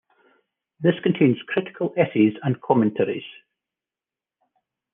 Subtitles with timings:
[0.79, 3.21] This contains critical essays and commentaries.